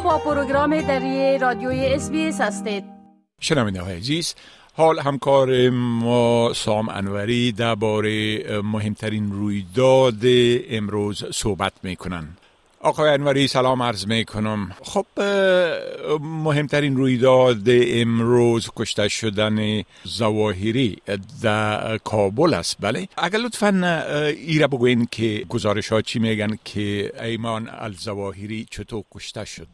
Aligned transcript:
با 0.00 0.18
پروگرام 0.18 0.80
دری 0.80 1.38
رادیوی 1.38 1.86
اس 1.86 2.40
هستید. 2.40 2.84
شنونده 3.40 3.80
های 3.80 3.96
عزیز 3.96 4.34
حال 4.74 4.98
همکار 4.98 5.70
ما 5.70 6.52
سام 6.54 6.88
انوری 6.88 7.52
درباره 7.52 8.42
مهمترین 8.62 9.32
رویداد 9.32 10.20
امروز 10.70 11.24
صحبت 11.34 11.72
می‌کنن 11.82 12.28
آقای 12.84 13.10
انوری 13.10 13.48
سلام 13.48 13.82
عرض 13.82 14.06
می 14.06 14.24
کنم 14.24 14.70
خب 14.82 15.06
مهمترین 16.20 16.96
رویداد 16.96 17.62
امروز 17.68 18.70
کشته 18.76 19.08
شدن 19.08 19.82
زواهری 20.04 21.02
در 21.42 21.98
کابل 21.98 22.54
است. 22.54 22.76
بله. 22.80 23.08
اگر 23.16 23.38
لطفا 23.38 24.02
ایره 24.28 24.66
بگوین 24.66 25.08
که 25.10 25.44
گزارش 25.48 25.88
ها 25.88 26.02
چی 26.02 26.18
میگن 26.18 26.58
که 26.64 27.12
ایمان 27.22 27.68
الزواهری 27.72 28.66
چطور 28.70 29.04
کشته 29.14 29.44
شد؟ 29.44 29.66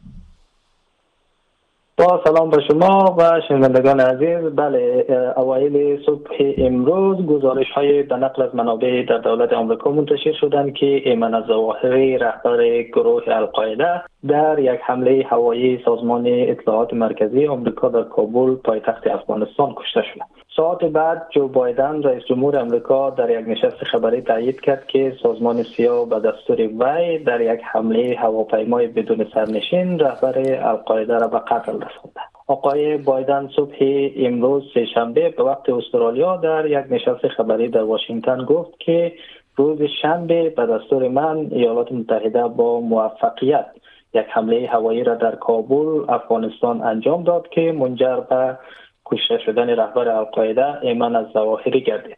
با 1.99 2.21
سلام 2.23 2.49
به 2.49 2.61
شما 2.67 3.15
و 3.17 3.41
شنوندگان 3.47 3.99
عزیز. 3.99 4.55
بله 4.55 5.05
اوایل 5.37 6.05
صبح 6.05 6.29
امروز 6.57 7.25
گزارش 7.25 7.71
های 7.71 8.03
به 8.03 8.15
نقل 8.15 8.41
از 8.41 8.55
منابع 8.55 9.05
در 9.09 9.17
دولت 9.17 9.53
آمریکا 9.53 9.91
منتشر 9.91 10.33
شدند 10.41 10.73
که 10.73 10.85
ایمن 10.85 11.33
الظواهری 11.33 12.17
رهبر 12.17 12.81
گروه 12.81 13.23
القاعده 13.27 14.01
در 14.27 14.59
یک 14.59 14.79
حمله 14.83 15.25
هوایی 15.29 15.81
سازمان 15.85 16.23
اطلاعات 16.27 16.93
مرکزی 16.93 17.47
آمریکا 17.47 17.89
در 17.89 18.03
کابل 18.03 18.55
پایتخت 18.55 19.07
افغانستان 19.07 19.75
کشته 19.75 20.01
شد. 20.01 20.19
ساعت 20.55 20.85
بعد 20.85 21.27
جو 21.31 21.47
بایدن 21.47 22.03
رئیس 22.03 22.23
جمهور 22.23 22.59
امریکا 22.59 23.09
در 23.09 23.39
یک 23.39 23.47
نشست 23.47 23.83
خبری 23.83 24.21
تایید 24.21 24.61
کرد 24.61 24.87
که 24.87 25.13
سازمان 25.23 25.63
سیا 25.63 26.05
به 26.05 26.19
دستور 26.19 26.55
وی 26.55 27.17
در 27.17 27.41
یک 27.41 27.61
حمله 27.63 28.15
هواپیمای 28.19 28.87
بدون 28.87 29.27
سرنشین 29.33 29.99
رهبر 29.99 30.65
القاعده 30.69 31.17
را 31.17 31.27
به 31.27 31.39
قتل 31.39 31.77
رسانده 31.89 32.19
آقای 32.47 32.97
بایدن 32.97 33.49
صبح 33.55 33.75
امروز 34.15 34.63
سهشنبه 34.73 35.29
به 35.29 35.43
وقت 35.43 35.69
استرالیا 35.69 36.37
در 36.37 36.65
یک 36.65 36.85
نشست 36.89 37.27
خبری 37.27 37.67
در 37.67 37.83
واشنگتن 37.83 38.45
گفت 38.45 38.79
که 38.79 39.13
روز 39.55 39.81
شنبه 40.01 40.49
به 40.49 40.65
دستور 40.65 41.07
من 41.07 41.47
ایالات 41.51 41.91
متحده 41.91 42.47
با 42.47 42.79
موفقیت 42.79 43.65
یک 44.13 44.25
حمله 44.29 44.67
هوایی 44.67 45.03
را 45.03 45.15
در 45.15 45.35
کابل 45.35 46.05
افغانستان 46.09 46.81
انجام 46.81 47.23
داد 47.23 47.49
که 47.49 47.71
منجر 47.71 48.19
به 48.19 48.57
کشته 49.05 49.37
شدن 49.45 49.69
رهبر 49.69 50.09
القاعده 50.09 50.83
ایمن 50.83 51.15
از 51.15 51.25
ظواهری 51.33 51.81
گردید. 51.81 52.17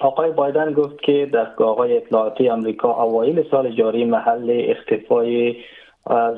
آقای 0.00 0.30
بایدن 0.30 0.72
گفت 0.72 1.02
که 1.02 1.30
دستگاه 1.34 1.76
های 1.76 1.96
اطلاعاتی 1.96 2.48
امریکا 2.48 3.02
اوایل 3.02 3.50
سال 3.50 3.70
جاری 3.70 4.04
محل 4.04 4.64
اختفای 4.68 5.56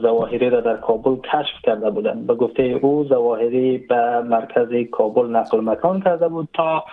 زواهری 0.03 0.51
را 0.51 0.61
در 0.61 0.77
کابل 0.77 1.17
کشف 1.17 1.63
کرده 1.63 1.91
بودند. 1.91 2.27
به 2.27 2.35
گفته 2.35 2.63
او 2.63 3.05
زواهری 3.05 3.79
به 3.79 4.21
مرکز 4.21 4.69
کابل 4.91 5.27
نقل 5.27 5.61
مکان 5.61 6.01
کرده 6.01 6.29
بود 6.29 6.49
تا 6.55 6.85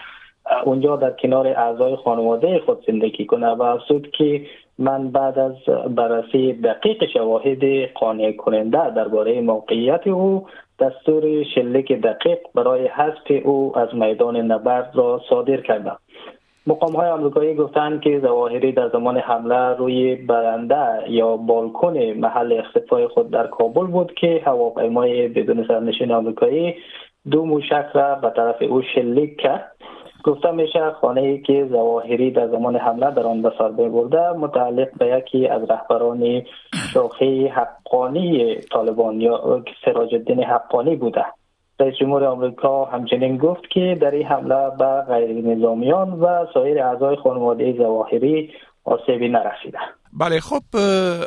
اونجا 0.65 0.95
در 0.95 1.11
کنار 1.11 1.47
اعضای 1.47 1.95
خانواده 1.95 2.59
خود 2.65 2.85
زندگی 2.87 3.25
کنه 3.25 3.47
و 3.47 3.61
افزود 3.61 4.11
که 4.11 4.45
من 4.79 5.11
بعد 5.11 5.39
از 5.39 5.55
بررسی 5.95 6.53
دقیق 6.53 7.09
شواهد 7.13 7.63
قانع 7.93 8.31
کننده 8.31 8.89
درباره 8.89 9.41
موقعیت 9.41 10.07
او 10.07 10.47
دستور 10.79 11.43
شلیک 11.43 11.91
دقیق 11.91 12.37
برای 12.55 12.87
حذف 12.87 13.45
او 13.45 13.77
از 13.77 13.95
میدان 13.95 14.37
نبرد 14.37 14.91
را 14.95 15.21
صادر 15.29 15.57
کردم. 15.61 15.97
مقام 16.67 16.95
های 16.95 17.09
آمریکایی 17.09 17.55
گفتند 17.55 18.01
که 18.01 18.19
زواهری 18.19 18.71
در 18.71 18.89
زمان 18.89 19.17
حمله 19.17 19.77
روی 19.77 20.15
برنده 20.15 21.03
یا 21.07 21.37
بالکن 21.37 21.97
محل 21.97 22.53
اختفای 22.53 23.07
خود 23.07 23.31
در 23.31 23.47
کابل 23.47 23.85
بود 23.85 24.13
که 24.13 24.41
هواپیمای 24.45 25.27
بدون 25.27 25.65
سرنشین 25.67 26.11
آمریکایی 26.11 26.75
دو 27.31 27.45
موشک 27.45 27.85
را 27.93 28.15
به 28.15 28.29
طرف 28.35 28.61
او 28.61 28.81
شلیک 28.81 29.41
کرد. 29.41 29.71
گفته 30.23 30.51
میشه 30.51 30.91
خانه 30.91 31.21
ای 31.21 31.41
که 31.41 31.67
زواهری 31.69 32.31
در 32.31 32.47
زمان 32.47 32.75
حمله 32.75 33.11
در 33.11 33.23
آن 33.23 33.41
به 33.41 33.51
سر 33.57 33.69
برده 33.69 34.31
متعلق 34.31 34.97
به 34.97 35.07
یکی 35.07 35.47
از 35.47 35.71
رهبران 35.71 36.41
شاخه 36.93 37.47
حقانی 37.47 38.55
طالبان 38.55 39.21
یا 39.21 39.63
سراج 39.85 40.15
الدین 40.15 40.43
حقانی 40.43 40.95
بوده. 40.95 41.25
رئیس 41.81 41.95
جمهور 41.99 42.23
آمریکا 42.23 42.85
همچنین 42.85 43.37
گفت 43.37 43.61
که 43.73 43.97
در 44.01 44.11
این 44.11 44.27
حمله 44.27 44.69
به 44.79 45.01
غیر 45.13 45.55
نظامیان 45.55 46.09
و 46.11 46.45
سایر 46.53 46.83
اعضای 46.83 47.15
خانواده 47.15 47.73
زواهری 47.77 48.49
آسیبی 48.83 49.29
نرسیده 49.29 49.77
بله 50.13 50.39
خب 50.39 50.63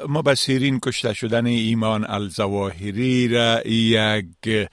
مبصرین 0.09 0.81
کشته 0.81 1.15
شدن 1.15 1.47
ایمان 1.47 2.04
الزواهری 2.09 3.28
را 3.28 3.60
یک 3.66 4.69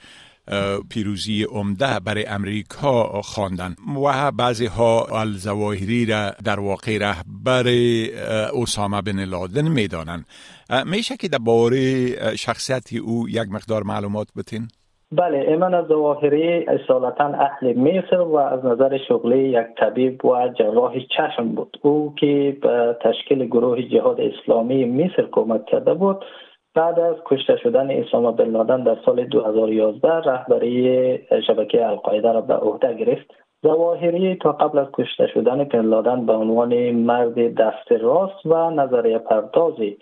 پیروزی 0.90 1.44
عمده 1.44 2.00
برای 2.00 2.26
امریکا 2.26 3.22
خواندن 3.22 3.76
و 4.06 4.32
بعضی 4.32 4.66
ها 4.66 5.06
الزواهری 5.06 6.06
را 6.06 6.32
در 6.44 6.60
واقع 6.60 6.98
رهبر 6.98 7.68
اسامه 8.62 9.02
بن 9.02 9.26
لادن 9.26 9.68
می‌دانند 9.68 10.26
میشه 10.86 11.18
که 11.18 11.28
درباره 11.28 12.36
شخصیت 12.36 12.94
او 12.94 13.30
یک 13.30 13.48
مقدار 13.52 13.84
معلومات 13.84 14.28
بتین؟ 14.36 14.68
بله 15.14 15.38
ایمان 15.38 15.74
از 15.74 15.86
ظواهری 15.88 16.66
اصالتا 16.66 17.26
اهل 17.26 17.80
مصر 17.80 18.20
و 18.22 18.36
از 18.36 18.66
نظر 18.66 18.98
شغلی 18.98 19.40
یک 19.40 19.68
طبیب 19.78 20.26
و 20.26 20.48
جراح 20.48 21.00
چشم 21.00 21.48
بود. 21.48 21.78
او 21.82 22.14
که 22.18 22.58
به 22.62 22.98
تشکیل 23.02 23.46
گروه 23.46 23.82
جهاد 23.82 24.22
اسلامی 24.22 24.86
مصر 24.86 25.28
کمک 25.32 25.66
کرده 25.66 25.94
بود 25.94 26.26
بعد 26.76 27.00
از 27.00 27.16
کشته 27.26 27.58
شدن 27.58 27.92
اسامه 27.92 28.32
بن 28.32 28.50
لادن 28.50 28.84
در 28.84 28.98
سال 29.06 29.26
2011 29.26 30.10
رهبری 30.10 31.20
شبکه 31.48 31.88
القاعده 31.88 32.32
را 32.32 32.42
به 32.42 32.54
عهده 32.54 32.94
گرفت. 32.94 33.32
زواهری 33.64 34.36
تا 34.36 34.52
قبل 34.52 34.80
از 34.80 34.88
کشته 34.94 35.28
شدن 35.28 35.64
بن 35.64 35.82
لادن 35.82 36.26
به 36.26 36.34
عنوان 36.34 36.92
مرد 36.92 37.56
دست 37.56 37.92
راست 37.92 38.46
و 38.46 38.70
نظریه 38.70 39.18
پردازی 39.18 39.98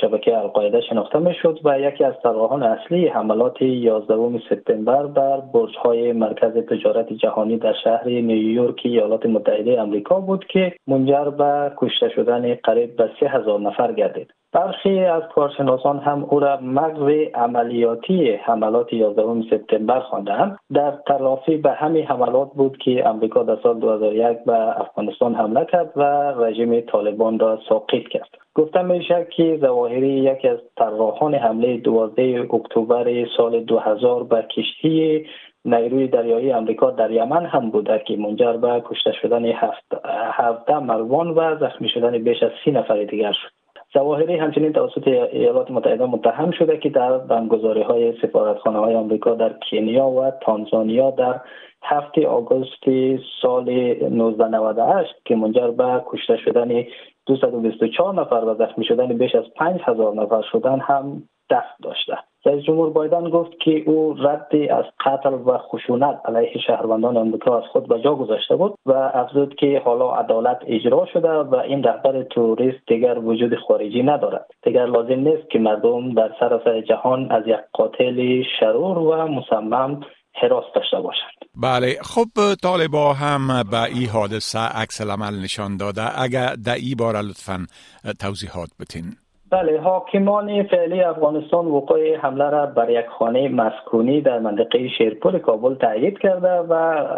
شبکه 0.00 0.38
القاعده 0.38 0.80
شناخته 0.80 1.18
می 1.18 1.34
شد 1.34 1.60
و 1.64 1.80
یکی 1.80 2.04
از 2.04 2.14
طراحان 2.22 2.62
اصلی 2.62 3.08
حملات 3.08 3.62
11 3.62 4.14
سپتامبر 4.50 5.06
بر 5.06 5.40
برج 5.40 5.76
های 5.76 6.12
مرکز 6.12 6.52
تجارت 6.52 7.12
جهانی 7.12 7.56
در 7.56 7.74
شهر 7.84 8.08
نیویورک 8.08 8.80
ایالات 8.84 9.26
متحده 9.26 9.80
آمریکا 9.80 10.20
بود 10.20 10.44
که 10.44 10.72
منجر 10.86 11.30
به 11.30 11.72
کشته 11.76 12.08
شدن 12.08 12.54
قریب 12.54 12.96
به 12.96 13.10
3000 13.20 13.60
نفر 13.60 13.92
گردید. 13.92 14.41
برخی 14.52 14.98
از 15.04 15.22
کارشناسان 15.34 15.98
هم 15.98 16.24
او 16.30 16.40
را 16.40 16.58
مغز 16.62 17.08
عملیاتی 17.34 18.32
حملات 18.32 18.92
11 18.92 19.22
سپتامبر 19.50 20.00
خواندند. 20.00 20.58
در 20.74 20.90
تلافی 21.06 21.56
به 21.56 21.70
همین 21.70 22.06
حملات 22.06 22.50
بود 22.54 22.76
که 22.76 23.08
امریکا 23.08 23.42
در 23.42 23.56
سال 23.62 23.78
2001 23.78 24.38
به 24.46 24.80
افغانستان 24.80 25.34
حمله 25.34 25.64
کرد 25.64 25.92
و 25.96 26.02
رژیم 26.44 26.80
طالبان 26.80 27.38
را 27.38 27.58
ساقط 27.68 28.08
کرد. 28.10 28.28
گفته 28.54 28.82
میشه 28.82 29.26
که 29.36 29.58
زواهری 29.60 30.08
یکی 30.08 30.48
از 30.48 30.58
طراحان 30.76 31.34
حمله 31.34 31.76
12 31.76 32.48
اکتبر 32.52 33.26
سال 33.36 33.60
2000 33.60 34.22
به 34.24 34.46
کشتی 34.56 35.26
نیروی 35.64 36.08
دریایی 36.08 36.52
امریکا 36.52 36.90
در 36.90 37.10
یمن 37.10 37.46
هم 37.46 37.70
بوده 37.70 38.02
که 38.06 38.16
منجر 38.16 38.52
به 38.52 38.82
کشته 38.84 39.12
شدن 39.22 39.44
هفت 39.44 40.06
17 40.32 40.78
ملوان 40.78 41.30
و 41.30 41.56
زخمی 41.60 41.88
شدن 41.88 42.18
بیش 42.18 42.42
از 42.42 42.50
سی 42.64 42.70
نفر 42.70 43.04
دیگر 43.04 43.32
شد. 43.32 43.61
زواهری 43.94 44.36
همچنین 44.36 44.72
توسط 44.72 45.08
ایالات 45.08 45.70
متحده 45.70 46.06
متهم 46.06 46.50
شده 46.50 46.78
که 46.78 46.88
در 46.88 47.18
بندگذاری 47.18 47.82
های 47.82 48.12
سفارتخانه 48.22 48.78
های 48.78 48.94
آمریکا 48.94 49.34
در 49.34 49.52
کینیا 49.52 50.06
و 50.06 50.30
تانزانیا 50.30 51.10
در 51.10 51.40
هفته 51.82 52.26
آگوست 52.26 52.84
سال 53.42 53.68
1998 53.68 55.14
که 55.24 55.36
منجر 55.36 55.70
به 55.70 56.02
کشته 56.06 56.36
شدن 56.36 56.84
224 57.26 58.14
نفر 58.14 58.44
و 58.46 58.54
زخمی 58.54 58.84
شدن 58.84 59.18
بیش 59.18 59.34
از 59.34 59.44
5000 59.56 60.14
نفر 60.14 60.42
شدن 60.52 60.80
هم 60.80 61.22
دست 61.50 61.82
داشته. 61.82 62.31
رئیس 62.46 62.64
جمهور 62.64 62.90
بایدن 62.90 63.30
گفت 63.30 63.50
که 63.64 63.82
او 63.86 64.14
ردی 64.18 64.68
از 64.68 64.84
قتل 65.06 65.32
و 65.32 65.58
خشونت 65.58 66.20
علیه 66.24 66.58
شهروندان 66.66 67.16
آمریکا 67.16 67.58
از 67.58 67.64
خود 67.72 67.88
به 67.88 68.00
جا 68.00 68.14
گذاشته 68.14 68.56
بود 68.56 68.74
و 68.86 68.92
افزود 68.92 69.54
که 69.54 69.82
حالا 69.84 70.14
عدالت 70.14 70.58
اجرا 70.66 71.06
شده 71.12 71.28
و 71.28 71.54
این 71.54 71.82
رهبر 71.82 72.22
تروریست 72.22 72.78
دیگر 72.86 73.18
وجود 73.18 73.58
خارجی 73.68 74.02
ندارد. 74.02 74.46
دیگر 74.62 74.86
لازم 74.86 75.28
نیست 75.28 75.50
که 75.50 75.58
مردم 75.58 76.14
در 76.14 76.30
سراسر 76.40 76.80
جهان 76.80 77.30
از 77.32 77.42
یک 77.46 77.60
قاتل 77.72 78.42
شرور 78.60 78.98
و 78.98 79.26
مصمم 79.26 80.00
حراس 80.34 80.64
داشته 80.74 81.00
باشند. 81.00 81.32
بله 81.62 81.96
خب 82.02 82.54
طالبا 82.62 83.12
هم 83.12 83.62
به 83.70 83.84
این 83.84 84.08
حادثه 84.08 84.58
عکس 84.58 85.00
العمل 85.00 85.42
نشان 85.44 85.76
داده. 85.76 86.20
اگر 86.22 86.54
در 86.66 86.74
ای 86.74 86.94
بار 86.94 87.16
لطفا 87.16 87.66
توضیحات 88.20 88.68
بتین 88.80 89.04
بله 89.52 89.80
حاکمان 89.80 90.62
فعلی 90.62 91.02
افغانستان 91.02 91.66
وقوع 91.66 92.16
حمله 92.16 92.50
را 92.50 92.66
بر 92.66 92.90
یک 92.90 93.06
خانه 93.06 93.48
مسکونی 93.48 94.20
در 94.20 94.38
منطقه 94.38 94.88
شیرپور 94.88 95.38
کابل 95.38 95.74
تایید 95.74 96.18
کرده 96.18 96.60
و 96.68 96.74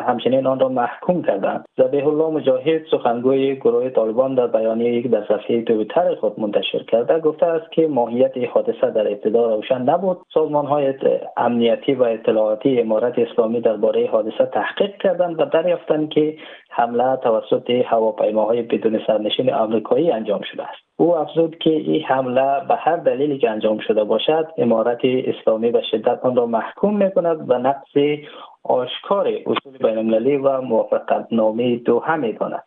همچنین 0.06 0.46
آن 0.46 0.60
را 0.60 0.68
محکوم 0.68 1.22
کردند 1.22 1.64
زبیح 1.76 2.06
الله 2.06 2.30
مجاهد 2.30 2.82
سخنگوی 2.90 3.56
گروه 3.56 3.90
طالبان 3.90 4.34
در 4.34 4.46
بیانیه 4.46 4.92
یک 4.92 5.10
در 5.10 5.24
صفحه 5.24 5.62
تویتر 5.62 6.14
خود 6.14 6.40
منتشر 6.40 6.82
کرده. 6.82 7.20
گفته 7.20 7.46
است 7.46 7.72
که 7.72 7.86
ماهیت 7.86 8.32
حادثه 8.54 8.90
در 8.90 9.08
ابتدا 9.08 9.54
روشن 9.54 9.82
نبود. 9.82 10.18
سازمان 10.34 10.66
های 10.66 10.94
امنیتی 11.36 11.94
و 11.94 12.02
اطلاعاتی 12.02 12.80
امارت 12.80 13.18
اسلامی 13.18 13.60
درباره 13.60 14.08
حادثه 14.12 14.46
تحقیق 14.46 14.96
کردند 14.96 15.40
و 15.40 15.44
دریافتند 15.44 16.08
که 16.08 16.36
حمله 16.70 17.16
توسط 17.16 17.70
هواپیماهای 17.70 18.62
بدون 18.62 19.00
سرنشین 19.06 19.52
آمریکایی 19.52 20.10
انجام 20.10 20.40
شده 20.52 20.62
است. 20.62 20.83
او 20.96 21.16
افزود 21.16 21.58
که 21.58 21.70
این 21.70 22.02
حمله 22.02 22.66
به 22.68 22.74
هر 22.74 22.96
دلیلی 22.96 23.38
که 23.38 23.50
انجام 23.50 23.78
شده 23.78 24.04
باشد 24.04 24.48
امارت 24.58 25.00
اسلامی 25.04 25.70
به 25.70 25.82
شدت 25.90 26.20
آن 26.22 26.36
را 26.36 26.46
محکوم 26.46 26.96
می 26.96 27.10
کند 27.10 27.50
و 27.50 27.58
نقص 27.58 27.92
آشکار 28.64 29.28
اصول 29.46 29.78
بین 29.78 29.98
المللی 29.98 30.36
و 30.36 30.60
موافقت 30.60 31.26
نامه 31.32 31.76
دوحه 31.76 32.16
می 32.16 32.32
داند. 32.32 32.64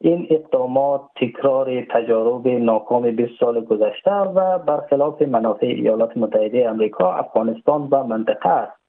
این 0.00 0.26
اقدامات 0.30 1.00
تکرار 1.16 1.82
تجارب 1.90 2.48
ناکام 2.48 3.10
20 3.10 3.32
سال 3.40 3.64
گذشته 3.64 4.12
و 4.12 4.58
برخلاف 4.58 5.22
منافع 5.22 5.66
ایالات 5.66 6.16
متحده 6.16 6.68
امریکا 6.68 7.14
افغانستان 7.14 7.88
و 7.90 8.04
منطقه 8.04 8.48
است. 8.48 8.80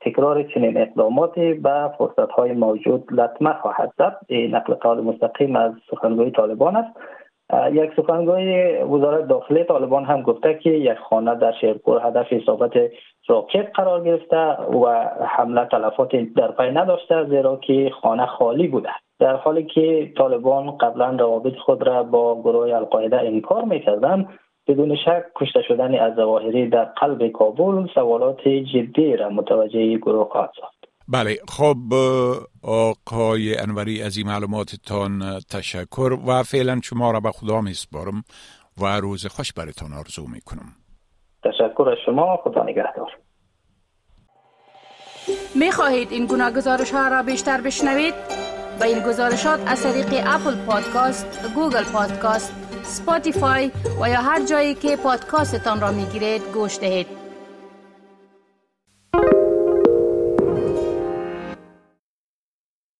تکرار 0.00 0.42
چنین 0.42 0.76
اقداماتی 0.76 1.54
به 1.54 1.90
فرصت 1.98 2.30
های 2.30 2.52
موجود 2.52 3.04
لطمه 3.12 3.52
خواهد 3.52 3.92
زد 3.98 4.16
نقل 4.30 4.74
قول 4.74 5.00
مستقیم 5.00 5.56
از 5.56 5.72
سخنگوی 5.90 6.30
طالبان 6.30 6.76
است. 6.76 6.98
یک 7.72 7.90
سخنگوی 7.96 8.76
وزارت 8.76 9.28
داخلی 9.28 9.64
طالبان 9.64 10.04
هم 10.04 10.22
گفته 10.22 10.54
که 10.54 10.70
یک 10.70 10.98
خانه 10.98 11.34
در 11.34 11.52
شیرپور 11.52 12.06
هدف 12.06 12.26
اصابت 12.30 12.72
راکت 13.28 13.70
قرار 13.74 14.04
گرفته 14.04 14.36
و 14.72 15.08
حمله 15.26 15.64
تلفات 15.64 16.16
در 16.16 16.50
پی 16.50 16.70
نداشته 16.70 17.24
زیرا 17.24 17.56
که 17.56 17.90
خانه 18.02 18.26
خالی 18.26 18.68
بوده. 18.68 18.88
در 19.20 19.36
حالی 19.36 19.64
که 19.64 20.12
طالبان 20.16 20.78
قبلا 20.78 21.10
روابط 21.10 21.56
خود 21.56 21.86
را 21.86 22.02
با 22.02 22.40
گروه 22.40 22.74
القاعده 22.74 23.20
انکار 23.20 23.64
می‌کردند 23.64 24.28
بدون 24.68 24.96
شک 24.96 25.24
کشته 25.36 25.62
شدن 25.62 25.94
از 25.94 26.14
ظواهری 26.14 26.68
در 26.68 26.84
قلب 26.84 27.28
کابل 27.28 27.86
سوالات 27.94 28.48
جدی 28.48 29.16
را 29.16 29.28
متوجه 29.28 29.96
گروه 29.96 30.24
خواهد 30.24 30.50
ساخت. 30.60 30.93
بله 31.08 31.38
خب 31.48 31.76
آقای 32.62 33.58
انوری 33.58 34.02
از 34.02 34.16
این 34.16 34.26
معلوماتتان 34.26 35.40
تشکر 35.40 36.18
و 36.26 36.42
فعلا 36.42 36.80
شما 36.82 37.10
را 37.10 37.20
به 37.20 37.30
خدا 37.30 37.60
میسپارم 37.60 38.24
و 38.80 38.86
روز 39.00 39.26
خوش 39.26 39.52
برتان 39.52 39.92
آرزو 39.92 40.26
می‌کنم 40.26 40.72
تشکر 41.44 41.88
از 41.90 41.98
شما 42.06 42.36
خدا 42.36 42.62
نگهدار 42.62 43.10
می 45.54 45.72
خواهید 45.72 46.12
این 46.12 46.26
گونه 46.26 46.50
گزارش 46.50 46.90
ها 46.90 47.08
را 47.08 47.22
بیشتر 47.22 47.60
بشنوید؟ 47.60 48.14
با 48.80 48.86
این 48.86 48.98
گزارشات 48.98 49.60
از 49.66 49.82
طریق 49.82 50.24
Apple 50.26 50.66
Podcast، 50.66 51.54
Google 51.54 51.84
Podcast، 51.84 52.52
Spotify 52.82 53.70
و 54.00 54.08
یا 54.08 54.20
هر 54.20 54.46
جایی 54.46 54.74
که 54.74 54.96
پادکاستتان 54.96 55.80
را 55.80 55.92
می 55.92 56.04
گیرید 56.04 56.42
گوش 56.54 56.78
دهید. 56.78 57.23